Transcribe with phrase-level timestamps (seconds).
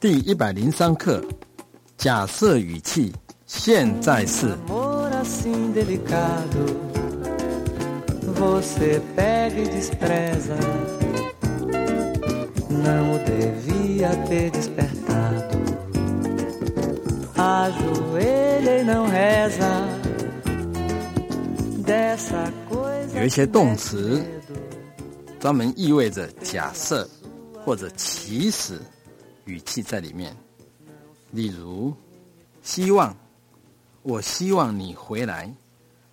[0.00, 1.22] 第一百零三课，
[1.98, 3.12] 假设语气，
[3.46, 4.56] 现在式。
[4.66, 6.74] Amor assim delicado,
[8.34, 10.56] você pega e despreza.
[12.70, 15.58] Não o devia ter despertado.
[17.36, 19.86] Ajoelha e não reza.
[21.84, 24.24] Dessa coisa 有一些动词
[25.38, 27.06] 专门意味着假设
[27.62, 28.80] 或者起始
[29.50, 30.36] 语气在里面。
[31.32, 31.94] 例如，
[32.62, 33.16] 希望，
[34.02, 35.52] 我希望你回来，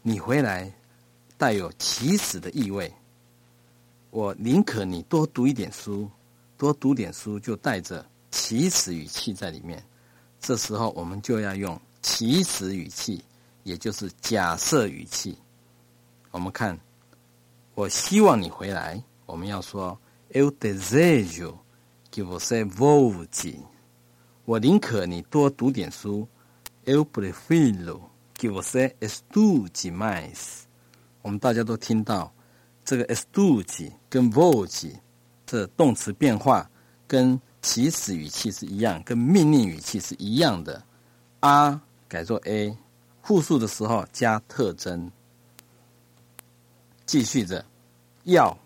[0.01, 0.71] 你回来
[1.37, 2.91] 带有起始的意味。
[4.09, 6.09] 我宁可你多读一点书，
[6.57, 9.83] 多读点书就带着起始语气在里面。
[10.39, 13.23] 这时候我们就要用起始语气，
[13.63, 15.37] 也就是假设语气。
[16.31, 16.77] 我们看
[17.75, 19.99] 我希望你回来，我们要说
[20.31, 21.55] Eu desejo
[22.17, 23.59] que você volte。
[24.43, 26.27] 我宁可你多读点书
[26.83, 30.63] ，Eu prefiro que você estude mais。
[31.21, 32.33] 我们大家都听到
[32.83, 34.95] 这个 estude 跟 volte
[35.45, 36.67] 这动词变化
[37.07, 40.83] 跟起始语气是一样，跟命令语气是一样的。
[41.41, 42.75] a 改作 a，
[43.21, 45.11] 复数的时候加特征。
[47.05, 47.63] 继续着，
[48.23, 48.57] 要，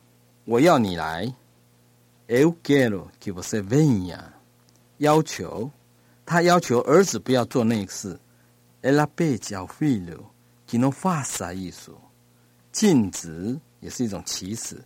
[0.46, 1.34] 我要你来
[2.32, 4.32] ，Eu quero que você venha。
[5.00, 5.70] 要求，
[6.26, 8.18] 他要求儿子不要做那个事
[8.82, 10.28] ，Ela pede ao filho
[10.66, 11.92] que não faça isso。
[12.72, 14.82] 禁止也是一种歧视，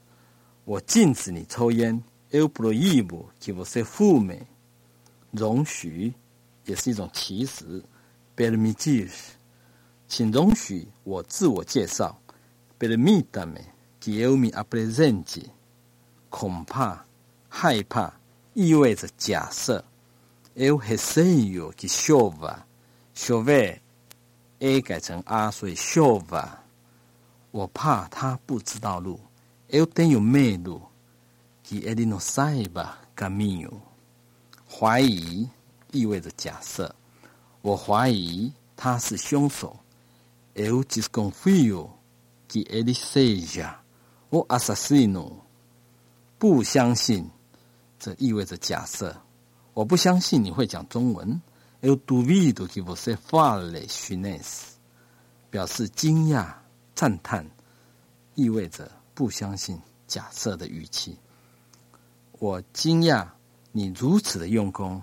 [0.64, 2.02] 我禁止你抽烟
[2.32, 4.42] ，Eu proíbo que você fume。
[5.30, 6.16] 容许
[6.66, 7.84] 也是一种歧视
[8.36, 9.12] ，Permitir。
[10.08, 12.20] 请容许我自我介绍。
[12.80, 13.62] Permitame
[14.02, 15.44] que eu me apresente。
[16.32, 17.05] 恐怕、
[17.58, 18.12] 害怕
[18.54, 19.82] 意味着假设。
[20.58, 22.58] Eu receio que chova。
[23.16, 23.80] chove,
[24.60, 26.50] a 改成 r，所以 chova。
[27.52, 29.22] 我怕他不知道路。
[29.70, 30.82] Eu tenho medo
[31.64, 33.72] que ele não saiba caminho。
[34.70, 35.48] 怀疑
[35.92, 36.94] 意味着假设。
[37.62, 39.80] 我怀疑他是凶手。
[40.56, 41.90] Eu desconfio
[42.50, 43.78] que ele seja
[44.30, 45.38] o assassino。
[46.38, 47.30] 不相信，
[48.06, 49.20] 这意味着假设。
[49.74, 51.42] 我不相信你会讲中文。
[51.82, 54.76] Eu duvido que você fale chinês。
[55.50, 56.54] 表示惊讶、
[56.94, 57.48] 赞叹，
[58.36, 61.18] 意味着不相信、假设的语气。
[62.38, 63.26] 我惊讶
[63.72, 65.02] 你如此的用功。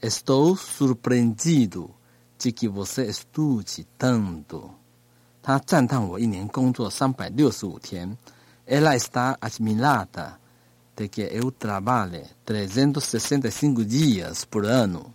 [0.00, 1.90] Estou surpreendido
[2.38, 4.70] de que você estude tanto。
[5.42, 8.16] 他赞叹我一年工作三百六十五天。
[8.66, 10.38] Ela está admirada
[10.96, 15.12] de que eu trabalhe 365 dias por ano。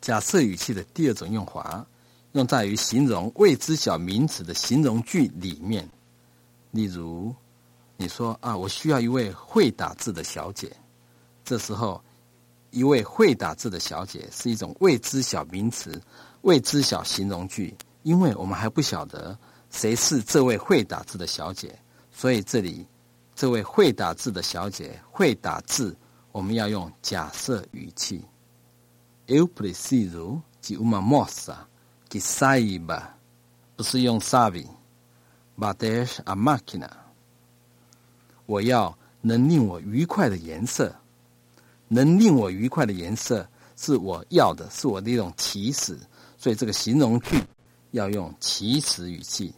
[0.00, 1.86] 假设语气的第二种用法，
[2.32, 5.88] 用在于形容未知晓名词的形容句里面。
[6.72, 7.34] 例如，
[7.96, 10.74] 你说啊，我需要一位会打字的小姐。
[11.44, 12.02] 这时候，
[12.70, 16.00] 一位会打字的小姐是一种未知晓名词、
[16.40, 19.38] 未知晓形容句，因为我们还不晓得
[19.70, 21.78] 谁是这位会打字的小姐，
[22.10, 22.86] 所以这里
[23.42, 25.96] 这位会打字的小姐会打字，
[26.30, 28.24] 我们要用假设语气。
[29.26, 31.56] Eu preciso de uma moça
[32.08, 33.02] que saiba，
[33.74, 36.88] 不是用 sabe，bater a máquina。
[38.46, 40.94] 我要能令我愉快的颜色，
[41.88, 45.98] 能令我愉快的颜色是我要的，是我的一种起始，
[46.38, 47.42] 所以这个形容句
[47.90, 49.52] 要用起始语气。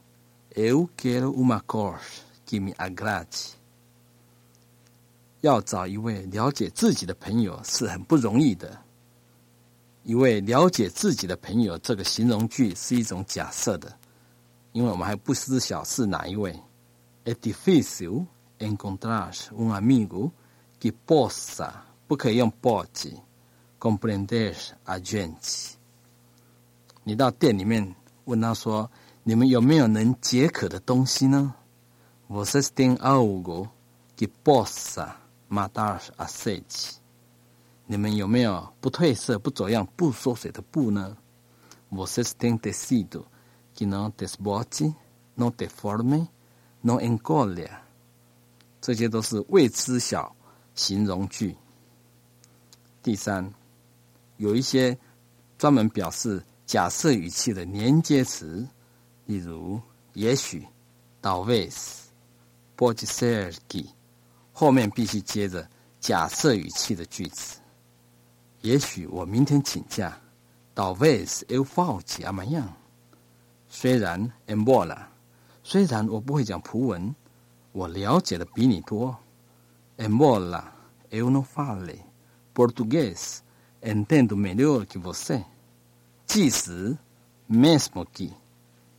[0.54, 1.98] Eu quero uma cor
[2.46, 3.50] que me agrade。
[5.44, 8.80] 要找一位了解自己的朋友是很不容易的。
[10.02, 13.94] 一位了解自己的朋友，这个形容句是一种假设的，
[14.72, 16.58] 因为我们还不知晓是哪一位。
[17.26, 18.24] É difícil
[18.58, 20.30] encontrar um amigo
[20.80, 21.70] que possa，
[22.06, 23.14] 不可以用 pode
[23.78, 24.54] compreender
[24.84, 25.72] a gente。
[27.02, 28.90] 你到店里面问他说
[29.24, 31.54] ：“你们有没有能解渴的东西呢
[32.30, 33.68] ？”Vocês têm algo
[34.16, 35.16] que possa
[35.54, 36.94] matar a sede？
[37.86, 41.16] 你们有没有不褪色、不走样、不缩水的布呢
[41.90, 43.26] ？Vocês têm tecido
[43.76, 44.92] que não desbote,
[45.36, 46.26] não deforme,
[46.82, 47.70] não encolhe。
[48.80, 50.34] 这些都是未知晓
[50.74, 51.56] 形容句。
[53.02, 53.52] 第三，
[54.38, 54.98] 有一些
[55.56, 58.66] 专门表示假设语气的连接词，
[59.26, 59.80] 例如
[60.14, 60.66] 也许、
[61.22, 61.72] talvez、
[62.76, 63.86] pode ser que，
[64.54, 65.68] 后面必须接着
[66.00, 67.58] 假设语气的句子。
[68.62, 70.16] 也许我明天请假
[70.74, 72.62] ，talvez eu falte amanhã。
[73.68, 75.06] 虽然 embora，
[75.64, 77.14] 虽然我不会讲葡文，
[77.72, 79.18] 我了解的比你多。
[79.98, 80.62] embora
[81.10, 81.98] eu não fale
[82.54, 83.40] português,
[83.82, 85.44] entendo melhor que você。
[86.26, 86.96] 即使
[87.50, 88.30] mesmo que，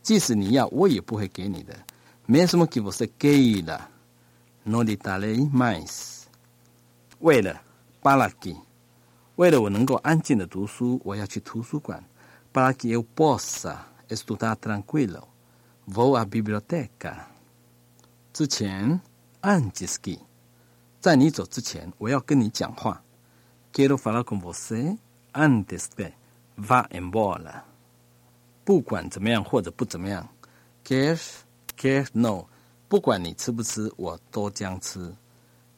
[0.02, 1.74] 即使你要，我也不会给你的。
[2.28, 3.80] mesmo que você queira,
[4.66, 6.24] não lhe darei mais。
[7.20, 7.60] 为了
[8.02, 8.56] para que，
[9.36, 12.04] 为了我能够安静的读书，我要去图书馆。
[12.52, 15.28] para que eu possa estudar tranquilo,
[15.86, 17.26] vou à biblioteca。
[18.32, 19.00] 之前
[19.42, 20.18] antes que，
[21.00, 23.02] 在你走之前，我要跟你讲话。
[23.72, 24.96] Quero falar com você
[25.32, 26.12] antes de
[26.56, 27.62] vá embora。
[28.64, 30.28] 不管怎么样或者不怎么样
[30.84, 31.20] ，quer
[31.76, 32.46] quer no，
[32.88, 35.14] 不管你吃不吃，我都将吃。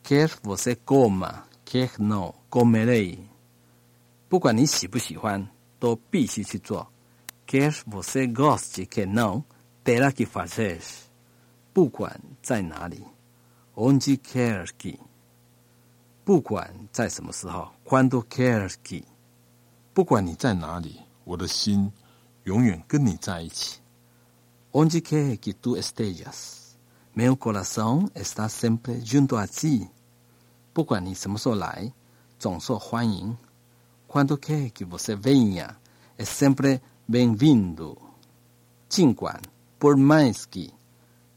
[0.05, 3.19] Quer você coma, quer no comerei。
[4.29, 6.87] 不管你喜不喜欢，都必须去做。
[7.47, 9.43] Quer você goste, quer não,
[9.85, 10.81] terá que fazer。
[11.73, 13.03] 不管在哪里
[13.75, 14.99] ，onde quer que。
[16.25, 19.03] 不管在什么时候，quando quer que。
[19.95, 21.91] 不管你在哪里，我的心
[22.45, 23.79] 永远跟你在一起。
[24.73, 26.68] Onde quer que tu estejas,
[27.18, 29.88] meu coração está sempre junto a ti。
[30.74, 31.94] 不管你什么时候来，
[32.40, 33.38] 总受欢迎。
[34.08, 35.76] Quando quer que você venha,
[36.18, 37.98] é sempre bem-vindo。
[38.90, 39.42] 尽管
[39.80, 40.72] por mais que，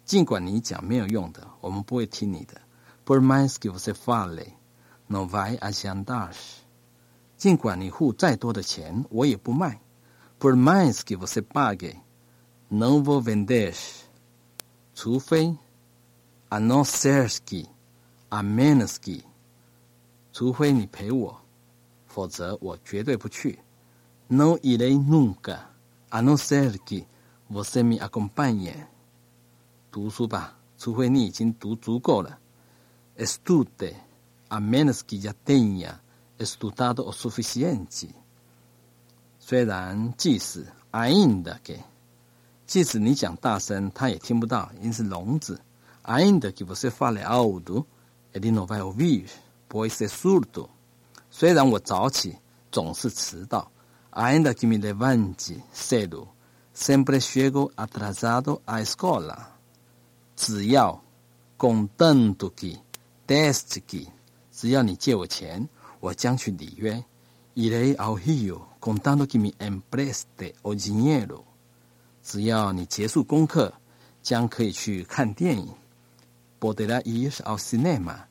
[0.04, 2.60] 尽管你讲没有用的，我们不会听你的。
[3.04, 4.52] Por mais que você fale,
[5.08, 6.34] não vai adiantar。
[7.37, 9.81] 尽管你付再多的钱，我也不卖。
[10.38, 11.96] Por mais que você pague,
[12.69, 13.75] não vou vender。
[14.94, 15.56] 除非
[16.51, 17.65] a não ser que,
[18.30, 19.24] a menos que，
[20.33, 21.42] 除非你陪我，
[22.06, 23.59] 否则我绝对不去。
[24.27, 25.59] No irei nunca,
[26.13, 27.06] A no ser que
[27.50, 28.88] você me acompanhe。
[29.92, 32.38] 读书吧，除非你已经读足够了。
[33.18, 33.95] Estude,
[34.50, 36.00] a menos que já tenha
[36.38, 38.09] estudado o suficiente。
[39.39, 41.80] 虽然即使 ainda que，
[42.68, 45.62] 即使你讲大声，他也听不到，因是聋子。
[46.03, 47.86] Ainda que você fale alto,
[48.33, 49.30] ele não vai ouvir,
[49.69, 50.69] pois é surdo。
[51.30, 52.38] 虽然我早起，
[52.71, 53.71] 总是迟到。
[54.12, 56.27] Ainda que me levante cedo,
[56.74, 59.51] sempre chego atrasado à escola。
[60.36, 61.01] 只要
[61.57, 62.77] contanto que,
[63.27, 64.07] desde que，
[64.51, 65.68] 只要你借我钱，
[66.00, 67.04] 我将去里约。
[67.56, 71.44] Irei ao Rio contando que me empreste o dinheiro。
[72.24, 73.74] 只要你结束功课，
[74.24, 75.74] 将可以去看电影。
[76.61, 78.27] Poderá ir ao cinema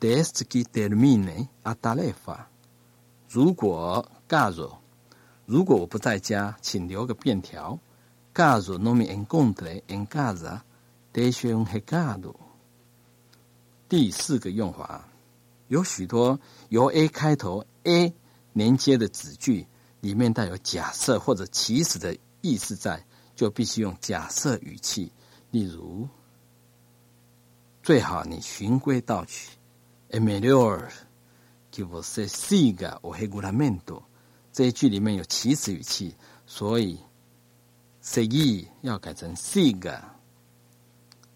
[0.00, 2.46] desde que termine a tarefa。
[3.28, 4.78] 如果 caso，
[5.44, 7.78] 如果我不在家，请留个便条。
[8.32, 10.62] Caso não me encontre em casa,
[11.12, 12.34] deixe um recado。
[13.90, 15.04] 第四个用法，
[15.68, 16.40] 有许多
[16.70, 18.14] 由 A 开头 A
[18.54, 19.66] 连接的子句，
[20.00, 25.12] 里面带有假设或者祈使的意思在，就必须用假设语气。
[25.50, 26.08] 例如，
[27.86, 29.48] 最好你循规蹈矩。
[30.10, 30.90] É melhor
[31.70, 34.02] que você siga o regulamento。
[34.52, 36.16] 这一句里面有祈使语气，
[36.48, 36.98] 所以
[38.02, 40.00] “segui” 要改成 siga。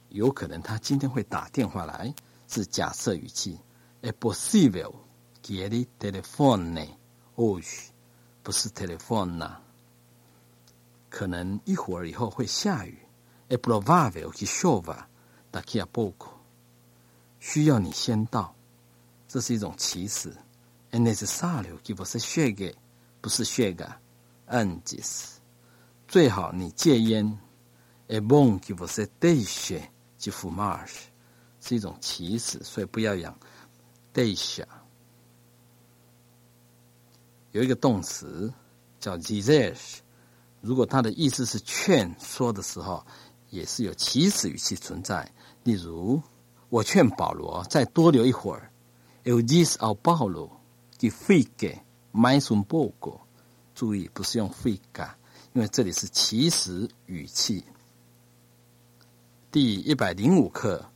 [0.08, 2.12] 有可能他今天会打电话来，
[2.48, 3.60] 是假设语气。
[4.02, 4.92] É possível
[5.44, 6.88] que ele telefone
[7.36, 7.90] hoje，
[8.42, 9.58] 不是 telefona。
[11.08, 12.98] 可能一会儿以后会下雨。
[13.48, 15.04] É provável que chova
[15.52, 16.39] daqui a pouco。
[17.40, 18.54] 需要你先到，
[19.26, 20.32] 这是一种祈使。
[20.92, 22.74] É necessário que você chegue，
[23.20, 23.94] 不是 chega
[24.46, 25.36] antes。
[26.06, 27.38] 最好你戒烟。
[28.08, 29.80] A bom que você deixe
[30.18, 30.88] de fumar，
[31.60, 33.38] 是一种祈使，所以不要养
[34.12, 34.66] deixa。
[37.52, 38.52] 有一个动词
[38.98, 39.76] 叫 dizer，
[40.60, 43.06] 如果它的意思是劝说的时候，
[43.50, 45.32] 也是有祈使语气存在。
[45.62, 46.20] 例如，
[46.70, 48.70] 我劝保罗再多留一会儿。
[49.24, 50.50] Eu disse ao Paulo
[50.98, 51.80] que fique
[52.12, 53.20] mais um pouco。
[53.74, 55.10] 注意，不是用 fica，
[55.52, 57.64] 因为这里是祈使语气。
[59.50, 60.86] 第一百零五课，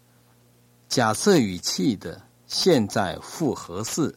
[0.89, 4.17] 假设语气的现在复合式。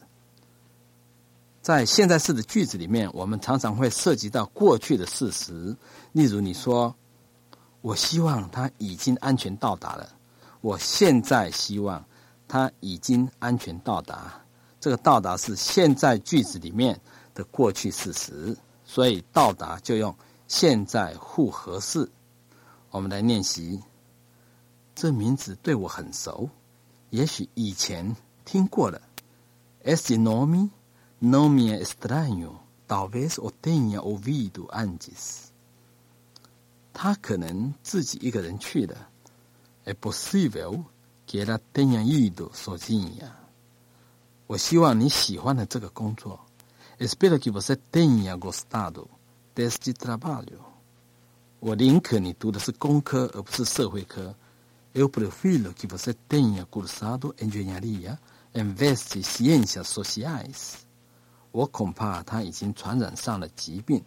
[1.60, 5.76] 在现在式的句子里面，我们常常会涉及到过去的事实。
[6.12, 6.94] 例如，你说
[7.82, 10.14] ：“我希望他已经安全到达了。”
[10.68, 12.04] 我现在希望
[12.46, 14.44] 他已经安全到达。
[14.78, 17.00] 这个“到达”是现在句子里面
[17.32, 20.14] 的过去事实，所以到达就用
[20.46, 22.10] 现在复合式。
[22.90, 23.82] 我们来练习，
[24.94, 26.50] 这名字对我很熟，
[27.08, 29.00] 也许以前听过了。
[29.82, 30.68] Este nome
[31.18, 32.56] não me é estranho,
[32.86, 35.46] talvez o tenha ouvido antes。
[36.92, 38.94] 他可能自己一个人去的
[39.87, 40.85] ，é possível
[41.25, 43.31] que ela tenha ido sozinha。
[44.47, 46.39] 我希望你喜欢的这个工作，
[46.99, 49.07] espero que você tenha gostado
[49.55, 50.59] deste trabalho。
[51.59, 54.35] 我宁可你读的是工科而不是社会科。
[54.93, 58.19] Eu prefiro que você tenha cursado engenharia
[58.53, 60.83] em vez de ciências sociais。
[61.51, 64.03] 我恐怕他已经传染上了疾病。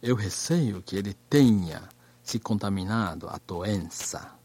[0.00, 1.82] Eu receio que ele tenha
[2.24, 4.35] se contaminado a doença。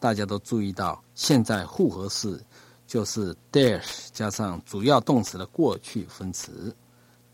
[0.00, 2.42] 大家都注意到，现在复合式
[2.86, 6.74] 就是 dash 加上主要动词的过去分词。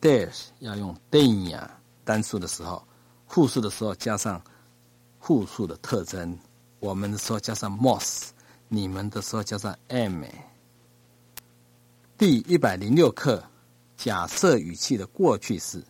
[0.02, 1.66] dash 要用 tenha
[2.04, 2.82] 单数的时候。
[3.28, 4.40] 复数的时候加上
[5.20, 6.38] 复数的特征，
[6.78, 8.28] 我们的时候加上 mos，
[8.68, 10.24] 你们的时候加上 m。
[12.16, 13.42] 第一百零六课，
[13.96, 15.82] 假设语气的过去式。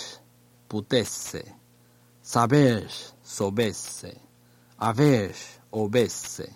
[0.67, 2.87] pudesse，saber
[3.23, 4.29] soubesse。
[4.79, 5.35] haver,
[5.71, 6.49] houvesse,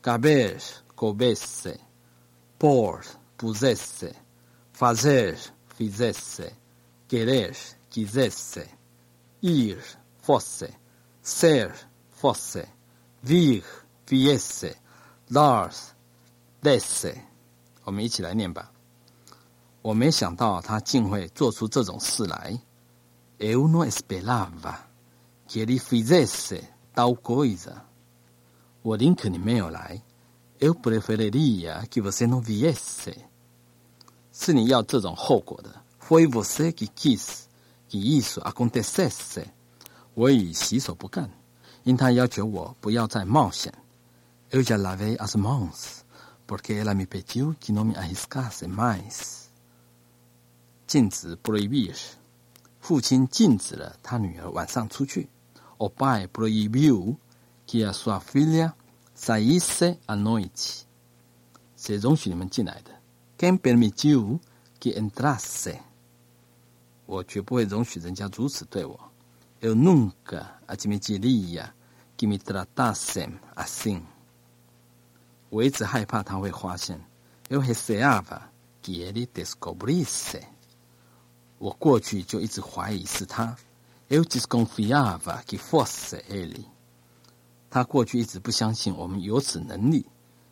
[0.00, 0.58] caber,
[0.96, 1.78] coubesse,
[2.58, 3.02] pôr,
[3.36, 4.14] pusesse,
[4.72, 5.38] fazer,
[5.76, 6.50] fizesse,
[7.06, 7.54] querer,
[7.90, 8.66] quisesse,
[9.42, 9.78] ir,
[10.22, 10.70] fosse,
[11.20, 11.70] ser,
[12.08, 12.66] fosse,
[13.22, 13.62] vir,
[14.10, 14.74] viesse,
[15.30, 15.70] dar,
[16.60, 17.14] desse。
[17.84, 18.72] 我们一起来念吧。
[19.82, 22.60] 我没想到他竟会做出这种事来。
[23.38, 24.74] Eu não esperava
[25.48, 26.62] que ele fizesse
[26.92, 27.72] 刀过一子，
[28.82, 30.02] 我宁可你没有来。
[30.58, 33.14] Eu preferiria que você não viesse。
[34.32, 35.70] 是你要这种后果的。
[36.00, 37.44] Foi você que quis
[37.88, 39.46] que isso acontecesse。
[40.14, 41.30] 我已洗手不干，
[41.84, 43.72] 因他要求我不要再冒险。
[44.51, 46.05] Eu já lavei as mãos
[46.47, 49.49] porque ela me pediu que não me arriscasse mais。
[50.87, 51.95] 禁止 proibir，
[52.79, 55.27] 父亲禁止了他女儿晚上出去。
[55.77, 57.17] o pai proibiu
[57.65, 58.73] que a sua filha
[59.15, 60.83] saísse à noite.
[61.75, 62.91] 谁容许你们进来的？
[63.37, 64.39] Quem permitiu
[64.79, 65.79] que entrasse？
[67.07, 69.11] 我绝不会容许人家如此对我。
[69.59, 71.73] Eu nunca admitiria
[72.15, 74.03] que me tratassem assim。
[75.50, 76.98] 我一直害怕他会发现。
[77.50, 78.42] Eu receava
[78.82, 80.40] que ele descobrisse。
[81.58, 83.56] 我过去就一直怀疑是他。
[84.08, 86.64] Eu desconfiava que fosse ele。
[87.68, 90.06] 他过去一直不相信我们有此能力。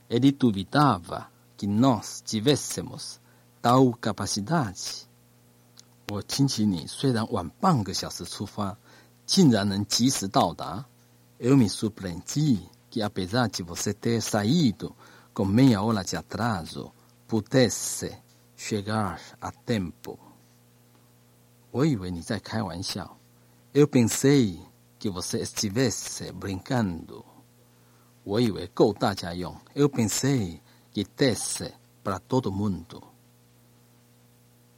[0.09, 1.27] Ele duvidava
[1.57, 3.17] que nós tivéssemos
[3.63, 5.03] tal capacidade。
[6.09, 8.77] 我亲戚你虽然晚半个小时出发，
[9.27, 10.87] 竟然能及时到达。
[11.39, 14.96] Eu me surpreendi que apesar de você ter saído
[15.34, 16.92] com meia hora de atraso,
[17.28, 18.16] pudesse
[18.56, 20.20] chegar a tempo。
[21.72, 23.18] 我以为你在开玩笑。
[23.74, 24.60] Eu pensei
[25.00, 27.26] que você estivesse brincando。
[28.24, 29.56] 我以为够大家用。
[29.74, 30.62] Eu pensei
[30.94, 31.74] que desse
[32.04, 33.02] para todo mundo。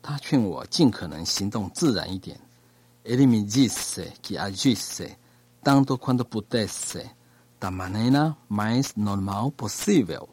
[0.02, 2.40] 他劝我尽可能行动自然一点。
[3.04, 5.18] Ele me disse que agisse
[5.62, 7.08] tanto quanto pudesse
[7.61, 10.27] da maneira mais normal possível。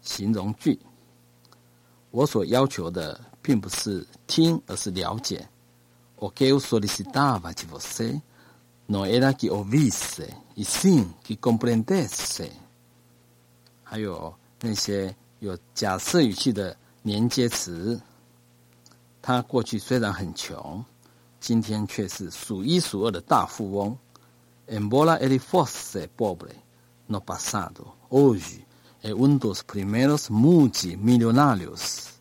[0.00, 0.78] 形容句。
[2.10, 5.46] 我所要求的并不是听，而是了解。
[6.16, 8.20] O que eu solicitava de você
[8.86, 12.50] non era che ho visse, i sin che comprendesse。
[13.84, 18.00] 还有那些有假设语气的连接词，
[19.20, 20.84] 他过去虽然很穷，
[21.38, 23.96] 今天却是数一数二的大富翁。
[24.67, 26.55] Embora ele fosse pobre
[27.07, 28.65] no passado, hoje
[29.01, 32.13] é um dos primeiros multimilionários。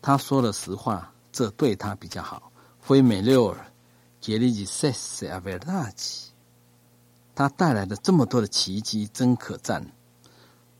[0.00, 2.52] 他说了实话，这对他比较好。
[2.86, 3.56] Foi melhor
[4.20, 6.30] que ele dissesse a verdade。
[7.34, 9.90] 他带来的这么多的奇迹真可赞。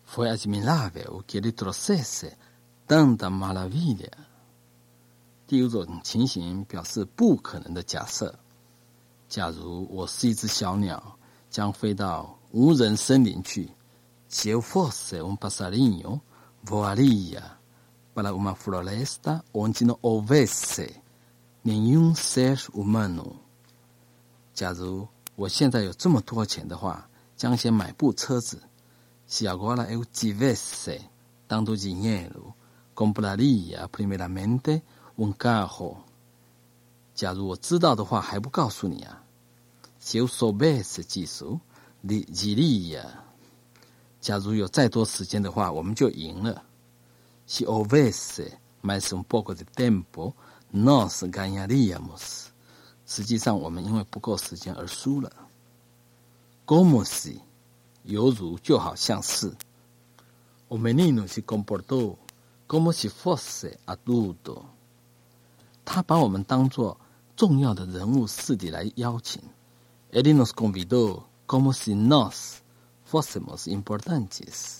[0.06, 2.36] Foi admirável que ele trouxesse
[2.86, 4.10] tanta maravilha。
[5.46, 8.38] 第五种情形表示不可能的假设。
[9.29, 11.01] 假如我是一只小鸟，
[11.51, 13.69] 将飞到无人森林去。
[14.27, 16.19] Se eu fosse um passarinho,
[16.65, 17.43] voaria
[18.15, 20.95] para uma floresta onde não houvesse
[21.63, 23.35] nenhum ser humano。
[24.55, 27.07] 假如我现在有这么多钱的话，
[27.37, 28.63] 将先买部车子。
[29.27, 30.99] Se agora eu tivesse
[31.47, 32.55] tanto dinheiro,
[32.95, 34.81] compraria primeiramente
[35.17, 35.97] um carro。
[37.19, 39.21] 假如我知道的话，还不告诉你啊
[40.01, 41.59] ？Se eu soubesse disso,
[42.01, 43.05] diria。
[44.21, 46.63] 假如有再多时间的话，我们就赢了。
[47.45, 50.33] Se houvesse mais um pouco de tempo,
[50.73, 52.45] nós ganharíamos。
[53.05, 55.29] 实际上，我们因为不够时间而输了。
[56.65, 57.41] Como se，
[58.03, 59.53] 犹如就好像是。
[60.69, 62.17] O menino se comportou
[62.65, 64.63] como se fosse adulto。
[65.83, 66.97] 他把我们当作
[67.39, 69.41] 重要的人物视地来邀请
[70.11, 72.57] ，Ele nos convidou como se nós
[73.09, 74.79] fôssemos importantes。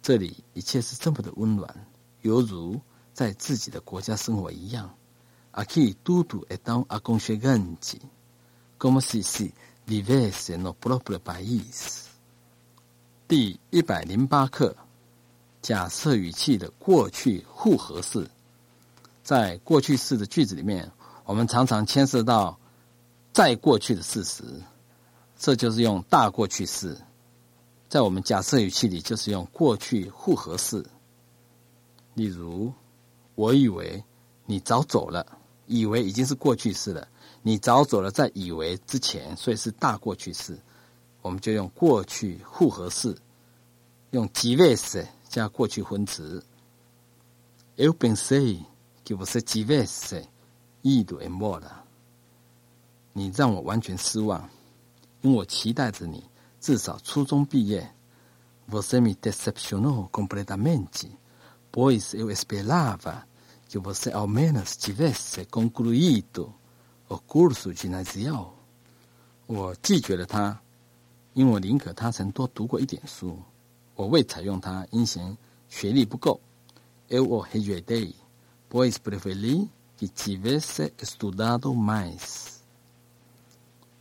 [0.00, 1.68] 这里一切是这么的温暖，
[2.22, 2.80] 犹如
[3.12, 4.88] 在自己的国家生活一样。
[5.52, 8.00] Aqui tudo é tão aconchegante,
[8.78, 9.52] como se se
[9.86, 12.06] vivesse no próprio país。
[13.28, 14.74] 第一百零八课，
[15.60, 18.30] 假设语气的过去复合式。
[19.26, 20.92] 在过去式的句子里面，
[21.24, 22.60] 我们常常牵涉到
[23.32, 24.44] 在过去的事实，
[25.36, 26.96] 这就是用大过去式。
[27.88, 30.86] 在我们假设语气里，就是用过去复合式。
[32.14, 32.72] 例如，
[33.34, 34.04] 我以为
[34.44, 35.26] 你早走了，
[35.66, 37.08] 以为已经是过去式了。
[37.42, 40.56] 你早走了，在以为之前，所以是大过去式。
[41.20, 43.16] 我们就用过去复合式，
[44.12, 46.44] 用 tivesse 加过去分词。
[47.76, 48.60] Eu pensei。
[49.06, 50.26] 就不是 tivesse
[50.82, 51.70] ido embora。
[53.12, 54.50] 你让我完全失望，
[55.22, 56.24] 因为我期待着你
[56.60, 57.88] 至少初中毕业。
[58.68, 61.08] Você me decepcionou completamente,
[61.70, 63.22] pois eu esperava
[63.68, 66.52] que você ao menos tivesse concluído
[67.08, 68.54] o curso ginasial。
[69.46, 70.58] 我拒绝了他，
[71.34, 73.38] 因为我宁可他曾多读过一点书。
[73.94, 75.38] 我未采用他，因嫌
[75.68, 76.40] 学历不够。
[77.08, 78.12] Eu o rejeitei
[78.69, 82.59] pois preferi que tivesse estudado mais。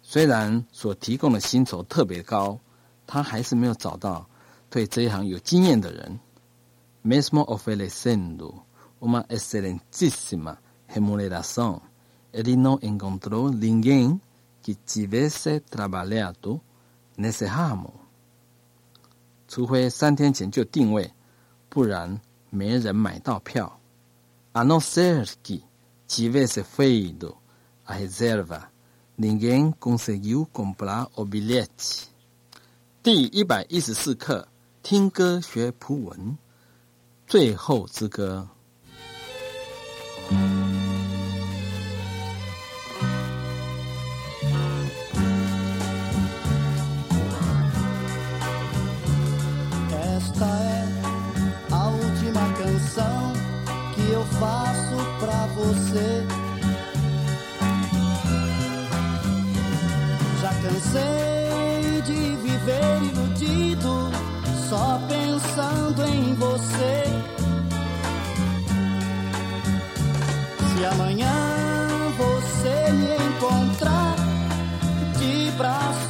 [0.02, 2.58] 虽然所提供的薪酬特别高，
[3.06, 4.26] 他还是没有找到
[4.68, 6.18] 对这一行有经验的人。
[7.04, 8.62] Mesmo oferecendo
[9.00, 11.80] uma excelentíssima remuneração,
[12.32, 14.20] ele não encontrou ninguém
[14.62, 16.60] que tivesse trabalhado
[17.16, 17.92] nesse ramo。
[19.48, 21.12] 除非三天前就定位，
[21.68, 23.80] 不然没人买到票。
[24.54, 25.62] A não ser que
[26.06, 27.36] tivesse feito
[27.86, 28.70] a reserva,
[29.16, 32.08] ninguém conseguiu comprar o bilhete.
[33.02, 34.46] 第一百一十四课，
[34.82, 36.36] 听歌学葡文，
[37.26, 38.48] 最后之歌。
[55.55, 56.27] Você.
[60.41, 64.11] Já cansei de viver iludido,
[64.69, 67.03] só pensando em você.
[70.67, 71.31] Se amanhã
[72.17, 74.15] você me encontrar
[75.17, 76.04] de braços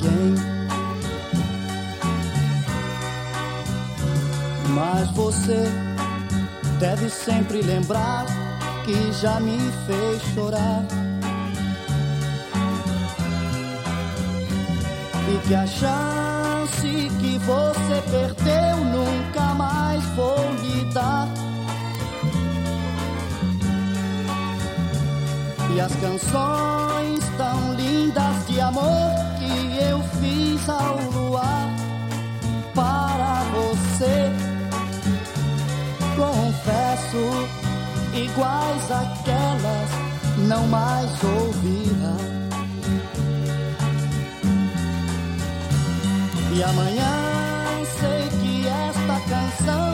[0.00, 0.34] ninguém.
[4.74, 5.64] Mas você
[6.78, 8.26] deve sempre lembrar
[8.84, 10.84] que já me fez chorar.
[15.28, 21.28] E que a chance você perdeu, nunca mais vou lhe dar.
[25.72, 29.29] E as canções tão lindas de amor que
[30.70, 31.68] ao luar
[32.74, 34.30] para você,
[36.16, 37.48] confesso,
[38.14, 39.90] iguais àquelas
[40.48, 42.16] não mais ouvirá.
[46.52, 47.30] E amanhã
[47.98, 49.90] sei que esta canção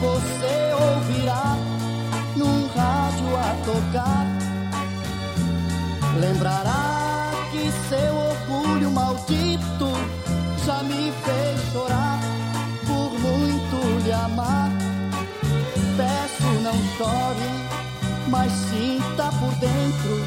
[0.00, 1.56] você ouvirá
[2.36, 4.26] num rádio a tocar.
[6.18, 6.95] Lembrará
[10.66, 12.18] já me fez chorar
[12.84, 14.68] por muito lhe amar.
[15.96, 17.50] Peço, não chore,
[18.28, 20.26] mas sinta por dentro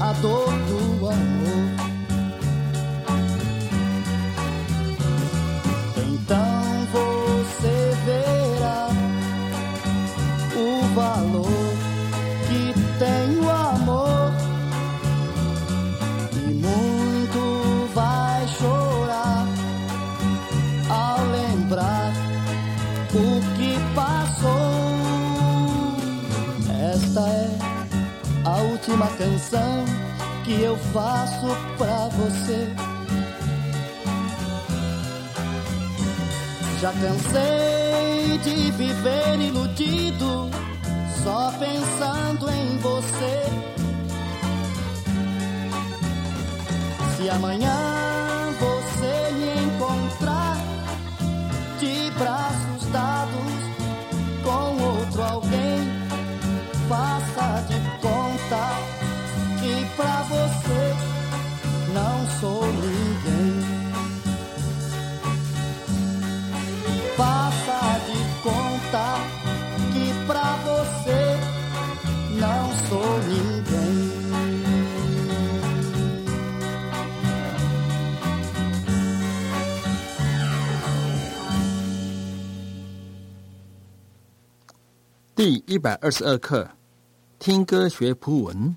[0.00, 1.13] a dor do amor.
[37.04, 40.48] Cansei de viver iludido,
[41.22, 43.44] só pensando em você.
[47.16, 47.93] Se amanhã
[85.36, 86.68] 第一百二十二课：
[87.40, 88.76] 听歌学葡文。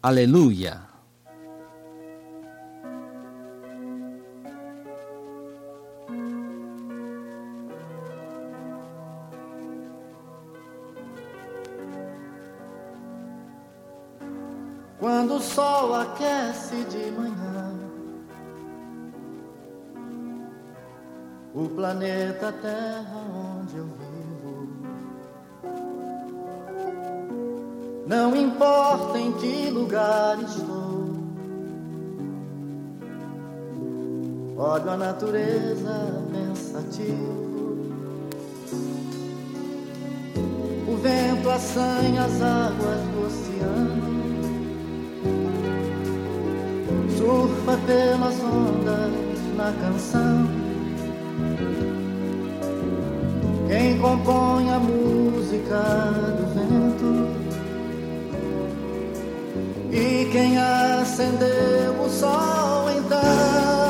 [0.00, 0.88] 阿雷路亚。
[14.98, 17.72] Quando o sol aquece de manhã,
[21.54, 24.15] o planeta Terra onde eu vivo.
[28.06, 31.10] Não importa em que lugar estou,
[34.56, 37.36] olho a natureza pensativo.
[40.86, 44.06] O vento assanha as águas do oceano.
[47.16, 50.46] surfa pelas ondas na canção.
[53.66, 55.82] Quem compõe a música
[56.38, 56.85] do vento
[59.96, 63.85] e quem acendeu o sol então.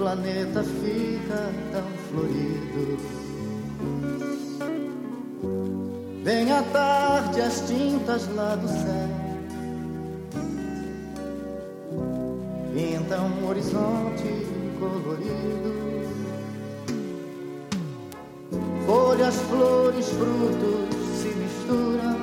[0.00, 2.96] Planeta fica tão florido.
[6.24, 9.10] Vem à tarde as tintas lá do céu.
[12.72, 14.46] Pintam um horizonte
[14.78, 15.70] colorido.
[18.86, 22.16] Folhas, flores, frutos se misturam.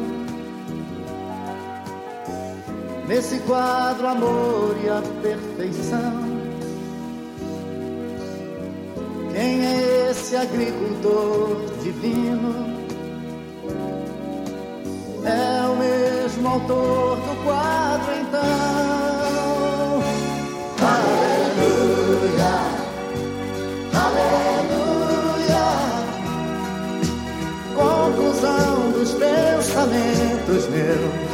[3.08, 6.37] Nesse quadro, amor e a perfeição.
[9.38, 12.76] Quem é esse agricultor divino?
[15.24, 18.42] É o mesmo autor do quadro, então.
[20.82, 22.56] Aleluia,
[23.94, 25.66] aleluia.
[27.76, 31.28] Conclusão dos pensamentos meus.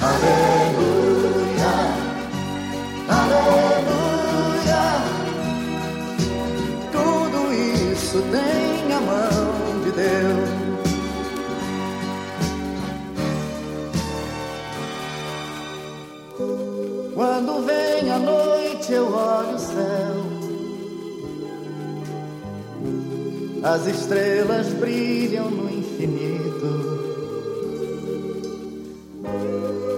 [0.00, 0.65] Aleluia.
[19.58, 20.36] céu.
[23.62, 26.96] As estrelas brilham no infinito.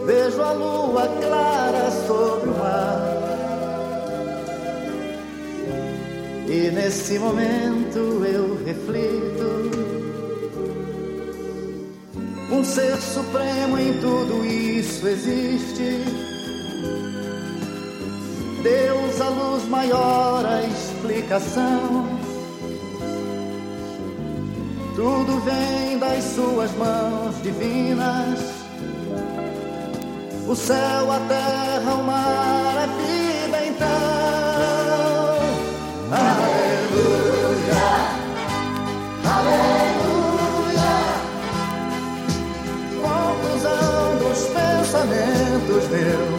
[0.07, 3.18] Vejo a lua clara sobre o mar.
[6.49, 9.59] E nesse momento eu reflito.
[12.51, 16.28] Um ser supremo em tudo isso existe
[18.62, 22.18] Deus, a luz maior, a explicação.
[24.97, 28.40] Tudo vem das suas mãos divinas.
[30.47, 33.88] O céu, a terra, o mar, a vida então.
[36.11, 37.87] Aleluia,
[39.25, 40.94] aleluia.
[43.03, 46.38] Conclusão dos pensamentos, Deus.